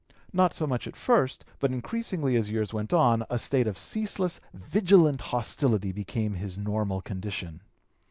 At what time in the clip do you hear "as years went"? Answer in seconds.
2.35-2.91